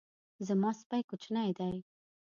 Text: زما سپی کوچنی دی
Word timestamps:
زما 0.47 0.69
سپی 0.79 1.01
کوچنی 1.09 1.51
دی 1.57 1.75